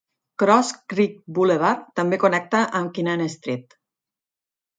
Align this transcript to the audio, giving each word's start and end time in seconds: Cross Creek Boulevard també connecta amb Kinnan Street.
Cross 0.43 0.69
Creek 0.93 1.19
Boulevard 1.37 1.83
també 2.01 2.19
connecta 2.25 2.63
amb 2.81 2.91
Kinnan 2.97 3.25
Street. 3.37 3.79